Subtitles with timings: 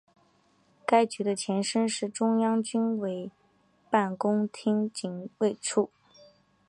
[0.83, 3.29] 该局的前身是中央军委
[3.91, 5.91] 办公厅警卫处。